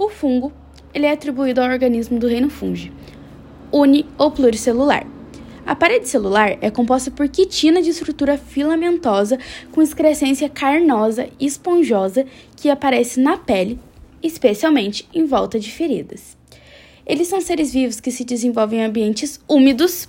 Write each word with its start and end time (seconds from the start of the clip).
O 0.00 0.08
fungo 0.08 0.50
ele 0.94 1.04
é 1.04 1.12
atribuído 1.12 1.60
ao 1.60 1.68
organismo 1.68 2.18
do 2.18 2.26
reino 2.26 2.48
fungi, 2.48 2.90
uni 3.70 4.06
ou 4.16 4.30
pluricelular. 4.30 5.06
A 5.66 5.76
parede 5.76 6.08
celular 6.08 6.56
é 6.62 6.70
composta 6.70 7.10
por 7.10 7.28
quitina 7.28 7.82
de 7.82 7.90
estrutura 7.90 8.38
filamentosa 8.38 9.38
com 9.70 9.82
excrescência 9.82 10.48
carnosa 10.48 11.28
e 11.38 11.44
esponjosa 11.44 12.24
que 12.56 12.70
aparece 12.70 13.20
na 13.20 13.36
pele, 13.36 13.78
especialmente 14.22 15.06
em 15.12 15.26
volta 15.26 15.60
de 15.60 15.70
feridas. 15.70 16.34
Eles 17.04 17.28
são 17.28 17.42
seres 17.42 17.70
vivos 17.70 18.00
que 18.00 18.10
se 18.10 18.24
desenvolvem 18.24 18.80
em 18.80 18.84
ambientes 18.84 19.38
úmidos, 19.46 20.08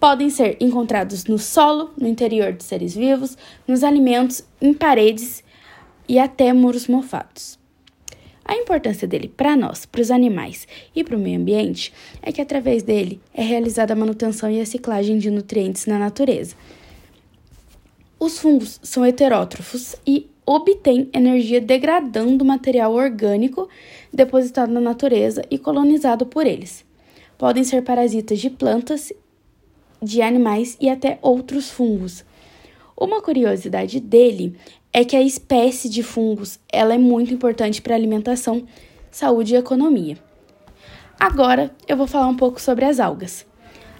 podem 0.00 0.28
ser 0.28 0.56
encontrados 0.58 1.26
no 1.26 1.38
solo, 1.38 1.92
no 1.96 2.08
interior 2.08 2.52
de 2.52 2.64
seres 2.64 2.96
vivos, 2.96 3.38
nos 3.64 3.84
alimentos, 3.84 4.42
em 4.60 4.74
paredes 4.74 5.44
e 6.08 6.18
até 6.18 6.52
muros 6.52 6.88
mofados. 6.88 7.62
A 8.44 8.54
importância 8.54 9.08
dele 9.08 9.32
para 9.34 9.56
nós, 9.56 9.86
para 9.86 10.02
os 10.02 10.10
animais 10.10 10.68
e 10.94 11.02
para 11.02 11.16
o 11.16 11.20
meio 11.20 11.40
ambiente 11.40 11.92
é 12.22 12.30
que 12.30 12.42
através 12.42 12.82
dele 12.82 13.20
é 13.32 13.42
realizada 13.42 13.94
a 13.94 13.96
manutenção 13.96 14.50
e 14.50 14.60
a 14.60 14.66
ciclagem 14.66 15.18
de 15.18 15.30
nutrientes 15.30 15.86
na 15.86 15.98
natureza. 15.98 16.54
Os 18.20 18.38
fungos 18.38 18.78
são 18.82 19.04
heterótrofos 19.04 19.96
e 20.06 20.28
obtêm 20.46 21.08
energia 21.12 21.60
degradando 21.60 22.44
material 22.44 22.92
orgânico 22.92 23.68
depositado 24.12 24.72
na 24.72 24.80
natureza 24.80 25.42
e 25.50 25.58
colonizado 25.58 26.26
por 26.26 26.46
eles. 26.46 26.84
Podem 27.38 27.64
ser 27.64 27.82
parasitas 27.82 28.38
de 28.38 28.50
plantas, 28.50 29.12
de 30.02 30.20
animais 30.20 30.76
e 30.80 30.88
até 30.88 31.18
outros 31.22 31.70
fungos. 31.70 32.24
Uma 32.96 33.20
curiosidade 33.20 33.98
dele 34.00 34.54
é 34.96 35.04
que 35.04 35.16
a 35.16 35.22
espécie 35.22 35.88
de 35.88 36.04
fungos 36.04 36.60
ela 36.72 36.94
é 36.94 36.98
muito 36.98 37.34
importante 37.34 37.82
para 37.82 37.96
alimentação, 37.96 38.64
saúde 39.10 39.52
e 39.52 39.58
economia. 39.58 40.16
Agora 41.18 41.74
eu 41.88 41.96
vou 41.96 42.06
falar 42.06 42.28
um 42.28 42.36
pouco 42.36 42.60
sobre 42.60 42.84
as 42.84 43.00
algas. 43.00 43.44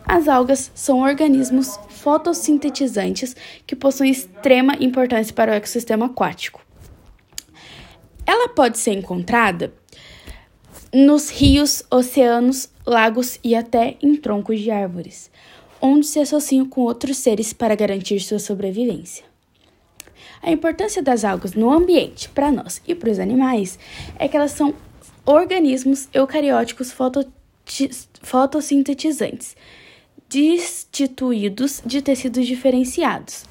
As 0.07 0.29
algas 0.29 0.71
são 0.73 1.01
organismos 1.01 1.81
fotossintetizantes 1.89 3.35
que 3.67 3.75
possuem 3.75 4.13
extrema 4.13 4.77
importância 4.79 5.35
para 5.35 5.51
o 5.51 5.55
ecossistema 5.55 6.07
aquático. 6.07 6.65
Ela 8.25 8.51
pode 8.51 8.79
ser 8.79 8.93
encontrada 8.93 9.75
nos 10.93 11.29
rios, 11.29 11.83
oceanos, 11.91 12.69
lagos 12.87 13.41
e 13.43 13.57
até 13.57 13.97
em 14.01 14.15
troncos 14.15 14.61
de 14.61 14.71
árvores, 14.71 15.29
onde 15.83 16.07
se 16.07 16.21
associam 16.21 16.67
com 16.67 16.83
outros 16.83 17.17
seres 17.17 17.53
para 17.53 17.75
garantir 17.75 18.21
sua 18.21 18.39
sobrevivência. 18.39 19.34
A 20.45 20.53
importância 20.53 21.03
das 21.03 21.25
algas 21.25 21.55
no 21.55 21.73
ambiente 21.73 22.29
para 22.29 22.53
nós 22.53 22.83
e 22.87 22.95
para 22.95 23.11
os 23.11 23.19
animais 23.19 23.79
é 24.19 24.29
que 24.29 24.37
elas 24.37 24.51
são 24.51 24.75
organismos 25.25 26.07
eucarióticos 26.13 26.95
fotossintetizantes, 28.21 29.57
destituídos 30.29 31.81
de 31.87 32.03
tecidos 32.03 32.47
diferenciados. 32.47 33.47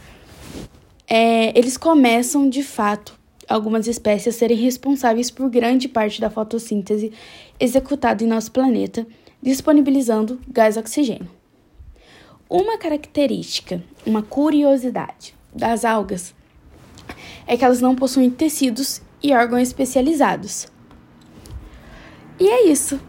É, 1.07 1.57
eles 1.57 1.77
começam, 1.77 2.47
de 2.47 2.61
fato, 2.61 3.19
algumas 3.49 3.87
espécies 3.87 4.35
a 4.35 4.37
serem 4.37 4.57
responsáveis 4.57 5.31
por 5.31 5.49
grande 5.49 5.87
parte 5.87 6.21
da 6.21 6.29
fotossíntese 6.29 7.11
executada 7.59 8.23
em 8.23 8.27
nosso 8.27 8.51
planeta, 8.51 9.07
disponibilizando 9.41 10.39
gás 10.47 10.77
oxigênio. 10.77 11.27
Uma 12.47 12.77
característica, 12.77 13.83
uma 14.05 14.21
curiosidade 14.21 15.33
das 15.55 15.83
algas 15.83 16.35
é 17.45 17.57
que 17.57 17.65
elas 17.65 17.81
não 17.81 17.95
possuem 17.95 18.29
tecidos 18.29 19.01
e 19.21 19.33
órgãos 19.33 19.63
especializados. 19.63 20.67
E 22.39 22.47
é 22.47 22.67
isso. 22.67 22.99